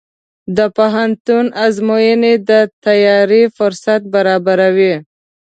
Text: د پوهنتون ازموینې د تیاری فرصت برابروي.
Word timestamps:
د 0.57 0.59
پوهنتون 0.77 1.45
ازموینې 1.65 2.33
د 2.49 2.51
تیاری 2.85 3.43
فرصت 3.57 4.01
برابروي. 4.13 4.93